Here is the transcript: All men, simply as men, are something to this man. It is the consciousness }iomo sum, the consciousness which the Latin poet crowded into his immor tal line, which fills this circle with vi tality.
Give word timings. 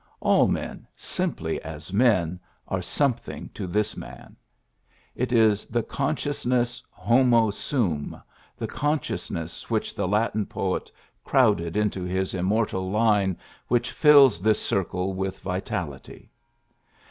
All 0.19 0.47
men, 0.47 0.87
simply 0.95 1.61
as 1.61 1.93
men, 1.93 2.39
are 2.67 2.81
something 2.81 3.49
to 3.49 3.67
this 3.67 3.95
man. 3.95 4.35
It 5.13 5.31
is 5.31 5.67
the 5.67 5.83
consciousness 5.83 6.81
}iomo 7.05 7.53
sum, 7.53 8.19
the 8.57 8.65
consciousness 8.65 9.69
which 9.69 9.93
the 9.93 10.07
Latin 10.07 10.47
poet 10.47 10.91
crowded 11.23 11.77
into 11.77 12.01
his 12.03 12.33
immor 12.33 12.67
tal 12.67 12.89
line, 12.89 13.37
which 13.67 13.91
fills 13.91 14.41
this 14.41 14.59
circle 14.59 15.13
with 15.13 15.37
vi 15.41 15.61
tality. 15.61 16.29